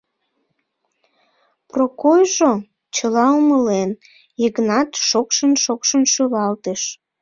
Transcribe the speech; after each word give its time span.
—Прокойжо?..— 1.69 2.51
чыла 2.95 3.25
умылен, 3.39 3.89
Йыгнат 4.41 4.89
шокшын-шокшын 5.07 6.03
шӱлалтыш. 6.13 6.81